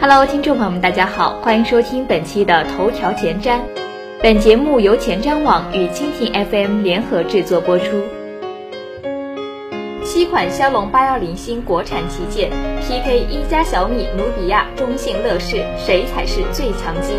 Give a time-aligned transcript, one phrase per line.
[0.00, 3.58] Hello，听众朋友们，大家好，欢迎收听本期的头条前瞻。
[4.22, 8.00] 本节目由前瞻网与蜻蜓 FM 联合制作播出。
[10.04, 12.48] 七款骁龙八幺零新国产旗舰
[12.80, 17.14] PK 一加小米、努比亚、中信、乐视，谁才是最强机？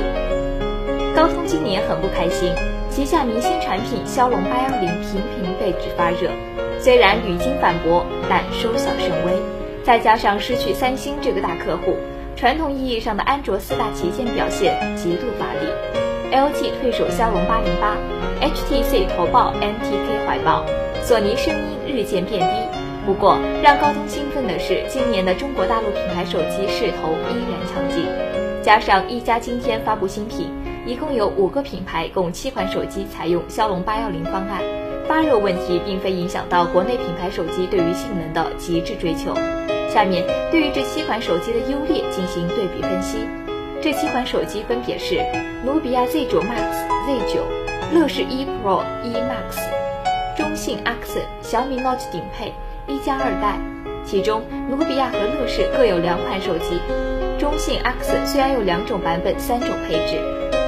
[1.14, 2.50] 高通今年很不开心，
[2.90, 6.32] 旗下明星产品骁龙八幺零频频被指发热，
[6.80, 9.34] 虽然屡经反驳，但收效甚微。
[9.84, 11.96] 再加上失去三星这个大客户，
[12.40, 15.68] 传统意义上的安卓四大旗舰表现极度乏力。
[16.32, 17.98] LG 退守骁龙八零八
[18.40, 20.64] ，HTC 投抱 MTK 怀抱，
[21.04, 22.78] 索尼声音日渐变低。
[23.06, 28.06] 不过，让高通兴奋的是，今年的中国大陆品牌手机势头依然强劲。
[28.64, 30.50] 加上一加今天发布新品，
[30.86, 34.62] 一共有五个品牌，共七款手机采用骁龙八幺零方案。
[35.10, 39.34] 发热问题并非影响到国内品牌手机对于性能的极致追求。
[39.94, 43.28] 下面对于这七款手机的优劣进行对比分析。
[43.82, 45.24] 这七款手机分别是
[45.66, 47.40] 努比亚 Z9 Max、Z9、
[47.94, 49.58] 乐视 E Pro、E Max、
[50.38, 52.54] 中信 Accent、小米 Note 顶配。
[52.88, 53.60] 一加二代，
[54.04, 56.80] 其中努比亚和乐视各有两款手机。
[57.38, 60.18] 中信 X 虽然有两种版本、三种配置，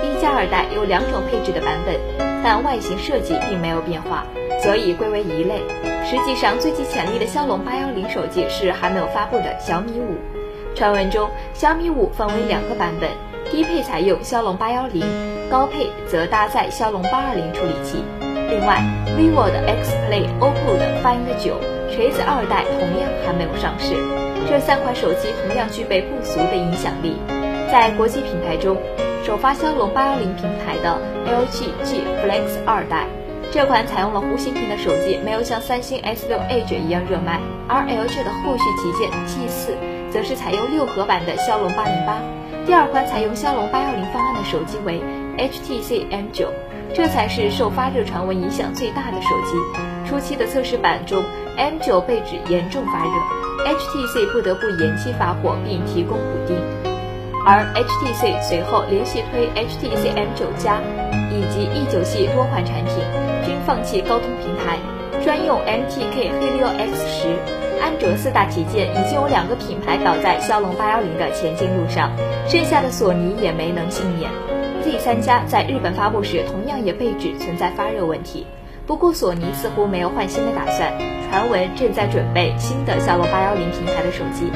[0.04, 1.96] 一加二代有两种配置的版本，
[2.44, 4.24] 但外形设计并没有变化，
[4.62, 5.64] 所以归为一类。
[6.12, 10.18] 实际上，最具潜力的骁龙八幺零手机是还没有发布的小米五。
[10.76, 13.10] 传闻中，小米五分为两个版本，
[13.50, 15.06] 低配采用骁龙八幺零，
[15.50, 18.04] 高配则搭载骁龙八二零处理器。
[18.50, 18.84] 另外
[19.18, 21.56] ，vivo 的 X Play、OPPO 的 Find 九。
[21.90, 23.96] 锤子二代同样还没有上市，
[24.50, 27.16] 这三款手机同样具备不俗的影响力。
[27.72, 28.76] 在国际品牌中，
[29.24, 33.08] 首发骁龙八幺零平台的 LG G Flex 二代，
[33.54, 39.76] 这款采用了弧形屏的手机没有像三星 S 六 Edge 一样热卖，而 LG 的后续旗舰 G 四
[40.10, 42.18] 则是采用六合版的骁龙八零八。
[42.66, 45.02] 第二款采用骁龙八幺零方案的手机为
[45.38, 46.50] HTC M 九，
[46.94, 50.10] 这才是受发热传闻影响最大的手机。
[50.10, 51.24] 初期的测试版中。
[51.58, 53.12] M9 被指严重发热
[53.66, 56.56] ，HTC 不得不延期发货并提供补丁，
[57.46, 60.80] 而 HTC 随后连续推 HTC M9 加
[61.30, 62.96] 以及 E9 系多款产品，
[63.66, 64.78] 放弃高通平台，
[65.24, 67.36] 专用 MTK Helio X10。
[67.82, 72.12] 安卓四大旗舰已经有两个品牌倒在骁龙八幺零的前进路上，
[72.48, 74.30] 剩下的索尼也没能幸免。
[74.84, 78.46] Z 三加在日本发布时同样也被指存在发热问题。
[78.86, 80.92] 不过，索尼似乎没有换新的打算，
[81.30, 84.52] 传闻正在准备新的骁龙八幺零平台的手机。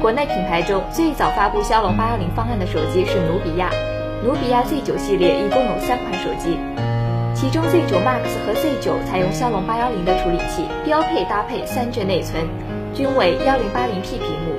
[0.00, 3.70] 国内品牌中最早发布骁龙八幺零方案的手机是努比亚，
[4.24, 6.58] 努比亚 Z 九系列一共有三款手机，
[7.38, 12.48] 其中 Z 九 Max 和 Z 九采用骁龙八幺零的处理器，标配搭配三 G 内存，
[12.94, 14.56] 均为幺零八零 P 屏幕。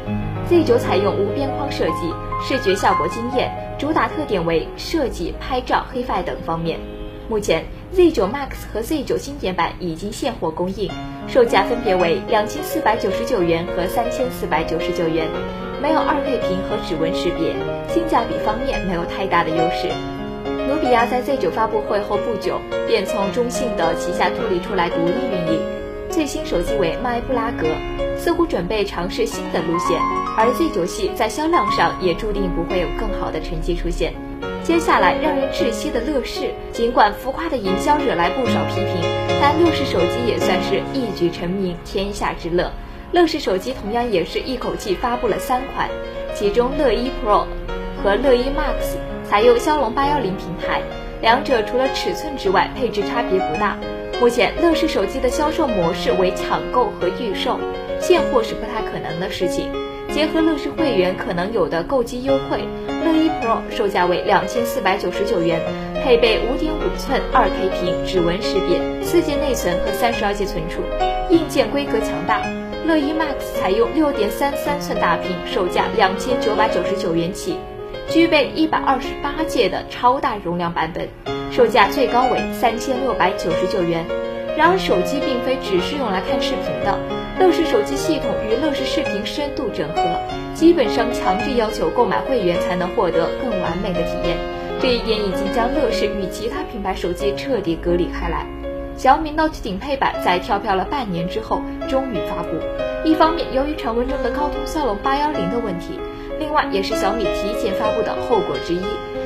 [0.48, 2.14] Z 九采用无边框设计，
[2.48, 6.80] 视觉效果惊艳，主打特点为设计、拍照、黑发等方面。
[7.28, 7.66] 目前。
[7.96, 10.92] Z9 Max 和 Z9 经典版已经现货供应，
[11.26, 15.26] 售价分别为两千四百九十九元和三千四百九十九元，
[15.82, 17.56] 没有 2K 屏和指纹识别，
[17.88, 19.88] 性价比方面没有太大的优势。
[20.68, 25.62] 努比亚在 Z9 发布会后不久便从中兴的旗下脱离出来独立运营，
[26.10, 27.66] 最新手机为迈布拉格，
[28.18, 29.98] 似乎准备尝试新的路线，
[30.36, 34.14] 而 Z9 系在销量上也注定不会有更好的成绩出现。
[34.62, 39.02] 接下来让人窒息的乐视，尽管浮夸的营销惹来不少批评，
[39.40, 42.70] 但乐视手机也算是一举成名，天下之乐。
[43.14, 45.88] 乐视手机同样也是一口气发布了三款，
[46.36, 47.46] 其中乐一 Pro
[48.04, 48.98] 和乐一 Max
[49.30, 50.82] 采用骁龙八幺零平台，
[51.22, 53.78] 两者除了尺寸之外，配置差别不大。
[54.22, 57.60] 目前乐视手机的销售模式为抢购和预售，
[58.00, 59.70] 现货是不太可能的事情。
[60.10, 65.60] 结合乐视会员可能有的购机优惠，乐一 Pro 售价为两千四百九十九元，
[66.02, 70.82] 配备五点五寸二 K 屏、指纹识别、四 G 内存和三十二 G 存储，
[71.30, 72.42] 硬件规格强大。
[72.88, 77.58] 乐一 Max 采用六点三三寸大屏，售价两千九百九十九元起，
[78.10, 81.10] 具备一百二十八 G 的超大容量版本，
[81.52, 84.06] 售价最高为三千六百九十九元。
[84.58, 86.98] 然而，手机并非只是用来看视频的。
[87.40, 90.02] 乐视手机系统与乐视视频深度整合，
[90.56, 94.38] 基本上强制要求购买会员才能获得更完美的体验。
[94.82, 98.48] 这一点已经将乐视与其他品牌手机彻底隔离开来。
[98.96, 102.58] 小米 Note 顶配版在跳票了半年之后终于发布。
[103.04, 106.00] 一方面，由于传闻中的高通骁龙八幺零的问题，
[106.40, 108.82] 另外也是小米提前发布的后果之一。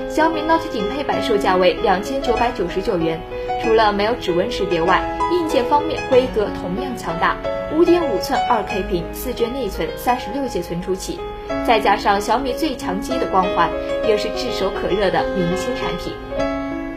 [0.09, 3.19] 小米 Note 顶配版售价为两千九百九十九元，
[3.63, 7.37] 除了没有指纹识别外，硬件方面规格同样强大。
[7.73, 11.17] 五点五寸二 K 屏，四 G 内存，三十六 G 存储起，
[11.65, 13.69] 再加上小米最强机的光环，
[14.05, 16.13] 也是炙手可热的明星产品。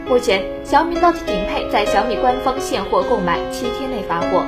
[0.05, 4.43] 目前，小米 Note 顶配在小米官方现货购买，七天内发货。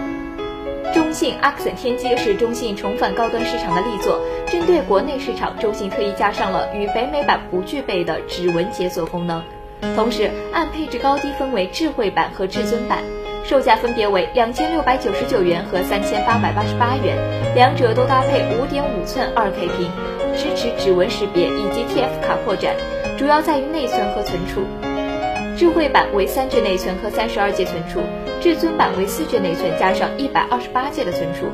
[0.93, 9.41] 中信 Accent 天机是中信重返高端市场的力作，针对国内市场，中信特意加上了与北美版不具备的指纹解锁功能，
[9.95, 12.99] 同时按配置高低分为智慧版和至尊版。
[13.43, 17.15] 售价分别为两千六百九十九元和三千八百八十八元，
[17.55, 19.89] 两者都搭配五点五寸二 K 屏，
[20.35, 22.75] 支持指纹识别以及 TF 卡扩展，
[23.17, 24.63] 主要在于内存和存储。
[25.55, 28.01] 智慧版为三 G 内存和三十二 G 存储，
[28.47, 31.47] 至尊版为四 G 内存加上一百二十八 G 的存储。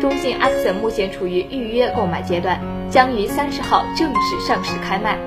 [0.00, 2.58] 中信 Axon 目前处于预约购买阶段，
[2.88, 5.18] 将于三十号正式上市开卖。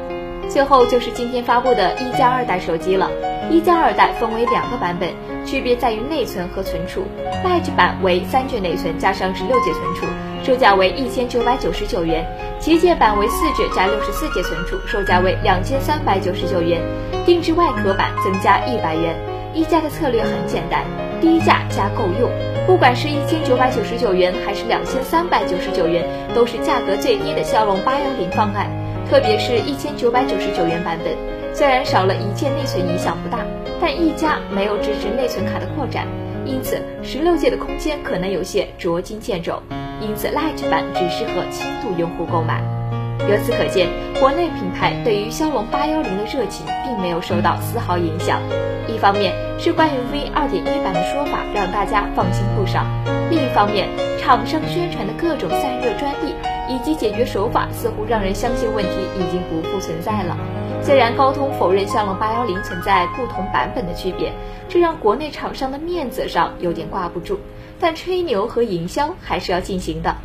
[0.50, 3.08] 最后就是今天发布的一加二代手机了，
[3.52, 5.12] 一加二代分为两个版本。
[5.46, 7.04] 区别在于内存和存储
[7.46, 10.08] ，Lite 版为三 G 内存加上十六 G 存储，
[10.44, 12.24] 售价为一千九百九十九元；
[12.60, 16.82] 旗舰版为四 G 加六十四 G 存储，售价为两千三百九十九元。
[17.28, 19.16] 定制外壳版增加一百元。
[19.54, 20.86] 一加的策略很简单，
[21.20, 22.30] 低价加够用。
[22.66, 28.70] 不管是一千九百九十九元还是两千三百九十九元，都是价格最低的骁龙八幺零方案。
[29.10, 31.14] 特别是一千九百九十九元版本，
[31.54, 33.40] 虽然少了一键内存，影响不大。
[33.82, 36.08] 但一加没有支持内存卡的扩展，
[36.46, 39.62] 因此十六 G 的空间可能有些捉襟见肘，
[40.00, 42.81] 因此 Lite 版只适合轻度用户购买。
[43.30, 43.88] 由此可见，
[44.20, 48.42] 国内品牌对于骁龙八幺零的热情并没有受到丝毫影响。
[48.88, 52.84] 一方面是关于 V 二点一版的说法让大家放心不少，
[53.30, 53.88] 另一方面
[54.20, 56.34] 厂商宣传的各种散热专利
[56.68, 60.36] 以及解决手法似乎让人相信问题已经不复存在了。
[60.82, 64.34] 虽然高通否认骁龙八幺零存在不同版本的区别，
[64.68, 67.40] 这让国内厂商的面子上有点挂不住，
[67.80, 70.16] 但吹牛和营销还是要进行的。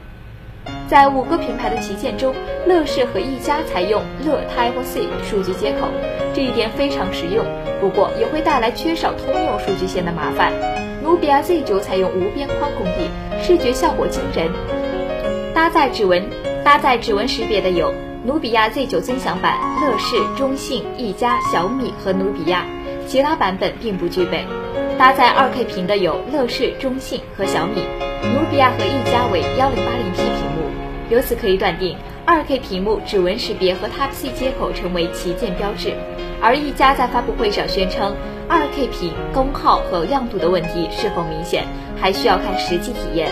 [0.89, 2.35] 在五个品牌的旗舰中，
[2.67, 5.89] 乐视和一加采用乐 Type C 数据接口，
[6.33, 7.45] 这一点非常实用，
[7.81, 10.53] 不过也会带来缺少通用数据线的麻烦。
[11.03, 13.11] 努比亚 Z 九采用无边框工艺，
[13.43, 14.49] 视觉效果惊人，
[15.53, 16.25] 搭载指纹
[16.65, 17.93] 搭载指纹识别的有。
[18.25, 22.67] 努比亚 Z9 尊享版，乐视、中信、一加、小米和努比亚，
[23.07, 24.45] 其他版本并不具备。
[24.99, 27.83] 搭载 2K 屏的有乐视、中信和小米，
[28.35, 30.46] 努比亚和一加为 1080P 屏。
[31.09, 35.95] 由此可以断定，2K 屏幕指纹识别和 Type C 接口成为旗舰标志。
[36.43, 38.15] 而一加在发布会上宣称
[38.49, 41.65] ，2K 屏功耗和亮度的问题是否明显，
[42.01, 43.31] 还需要看实际体验。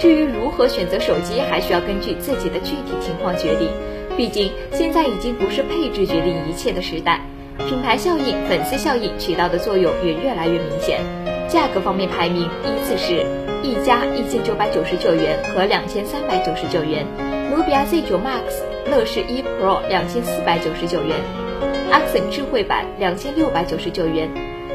[0.00, 3.68] 至于如何选择手机，还需要根据自己的具体情况决定。
[4.16, 7.20] 毕竟现在已经不是配置决定一切的时代，
[7.58, 11.00] 品牌效应、粉丝效应起到的作用也越来越明显。
[11.48, 13.24] 价格方面排名依次是：
[13.64, 17.06] 一加一千九百九十九元和两千三百九十九元，
[17.50, 21.16] 努比亚 Z 九 Max、乐视一 Pro 两千四百九十九元
[21.90, 24.28] ，Accent 智慧版两千六百九十九元，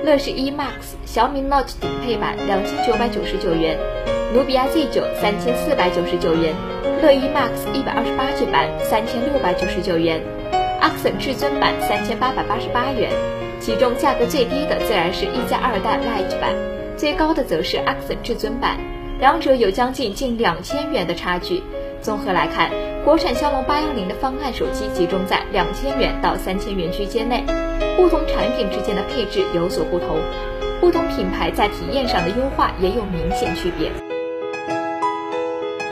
[0.04, 3.78] 乐视一 Max、小米 Note 顶配版两千九百九十九元，
[4.34, 6.56] 努比亚 Z 九三千四百九十九元。
[7.04, 10.20] 乐一 Max 一百二十八 G 版三千六百九十九元
[10.82, 13.12] ，Accent 至尊版三千八百八十八元。
[13.62, 16.56] 其中价格最低的自然是一加二代 Lite 版，
[17.00, 18.78] 最高的则是 Accent 至尊版，
[19.22, 21.64] 两者有将近近两千元的差距。
[22.02, 22.70] 综合来看，
[23.06, 27.42] 国产骁龙八幺零的方案手机集中在两千元到三千元区间内，
[27.96, 30.18] 不同产品之间的配置有所不同，
[30.82, 33.90] 不同品牌在体验上的优化也有明显区别。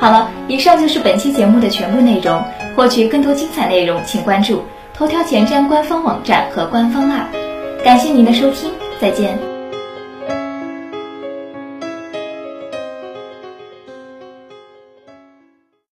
[0.02, 2.44] 好了，以上就是本期节目的全部内容。
[2.76, 4.62] 获取更多精彩内容，请关注
[4.94, 7.84] 头条前瞻官方网站和官方 App。
[7.84, 9.47] 感谢您的收听，再见。